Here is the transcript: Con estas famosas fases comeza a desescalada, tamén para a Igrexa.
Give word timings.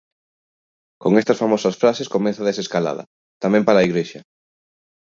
Con 1.01 1.11
estas 1.21 1.39
famosas 1.43 1.75
fases 1.83 2.11
comeza 2.15 2.41
a 2.43 2.47
desescalada, 2.49 3.03
tamén 3.43 3.63
para 3.67 3.79
a 3.81 3.87
Igrexa. 3.89 4.21